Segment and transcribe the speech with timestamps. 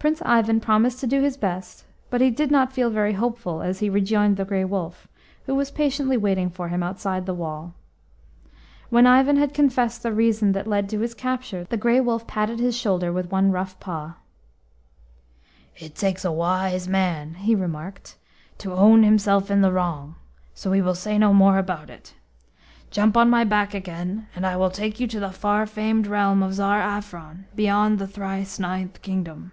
[0.00, 3.80] Prince Ivan promised to do his best, but he did not feel very hopeful as
[3.80, 5.06] he rejoined the Grey Wolf,
[5.44, 7.74] who was patiently waiting for him outside the wall.
[8.88, 12.60] When Ivan had confessed the reason that led to his capture the Grey Wolf patted
[12.60, 14.16] his shoulder with one rough paw.
[15.76, 18.16] T takes a wise man," he remarked,
[18.56, 20.14] "to own himself in the wrong,
[20.54, 22.14] so we will say no more about it.
[22.90, 26.42] Jump on my back again, and I will take you to the far famed realm
[26.42, 29.52] of Tsar Afron, beyond the thrice ninth kingdom."